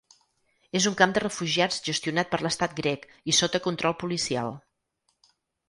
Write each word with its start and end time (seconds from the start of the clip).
És 0.79 0.87
un 0.91 0.95
camp 1.01 1.13
de 1.17 1.21
refugiats 1.23 1.77
gestionat 1.89 2.31
per 2.33 2.41
l’estat 2.45 2.75
grec 2.81 3.07
i 3.33 3.37
sota 3.43 3.63
control 3.69 3.97
policial. 4.07 4.53